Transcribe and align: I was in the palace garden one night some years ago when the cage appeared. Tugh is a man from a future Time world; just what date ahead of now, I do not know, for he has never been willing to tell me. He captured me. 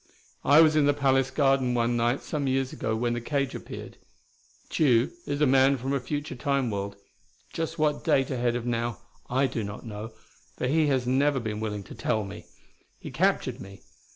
I 0.43 0.61
was 0.61 0.75
in 0.75 0.87
the 0.87 0.95
palace 0.95 1.29
garden 1.29 1.75
one 1.75 1.95
night 1.95 2.23
some 2.23 2.47
years 2.47 2.73
ago 2.73 2.95
when 2.95 3.13
the 3.13 3.21
cage 3.21 3.53
appeared. 3.53 3.97
Tugh 4.67 5.11
is 5.27 5.41
a 5.41 5.45
man 5.45 5.77
from 5.77 5.93
a 5.93 5.99
future 5.99 6.33
Time 6.33 6.71
world; 6.71 6.95
just 7.53 7.77
what 7.77 8.03
date 8.03 8.31
ahead 8.31 8.55
of 8.55 8.65
now, 8.65 8.97
I 9.29 9.45
do 9.45 9.63
not 9.63 9.85
know, 9.85 10.11
for 10.57 10.65
he 10.65 10.87
has 10.87 11.05
never 11.05 11.39
been 11.39 11.59
willing 11.59 11.83
to 11.83 11.93
tell 11.93 12.23
me. 12.23 12.47
He 12.97 13.11
captured 13.11 13.61
me. 13.61 13.83